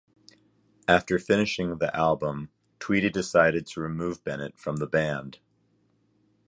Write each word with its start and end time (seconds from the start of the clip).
After 0.87 1.19
finishing 1.19 1.77
the 1.77 1.95
album, 1.95 2.49
Tweedy 2.79 3.11
decided 3.11 3.67
to 3.67 3.81
remove 3.81 4.23
Bennett 4.23 4.57
from 4.57 4.77
the 4.77 4.87
band. 4.87 5.37